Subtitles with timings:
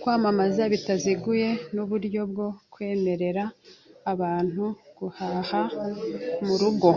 [0.00, 3.44] Kwamamaza bitaziguye nuburyo bwo kwemerera
[4.12, 4.64] abantu
[4.98, 5.60] guhaha
[6.46, 6.90] murugo.